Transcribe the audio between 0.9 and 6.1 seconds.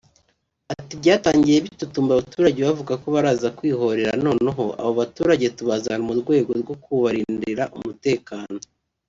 "Byatangiye bitutumba abaturage bavuga ko baraza kwihorera noneho abo baturage tubazana